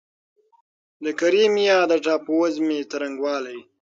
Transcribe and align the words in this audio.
د 1.03 1.05
کریمیا 1.19 1.77
د 1.89 1.93
ټاپووزمې 2.05 2.79
څرنګوالی 2.91 3.59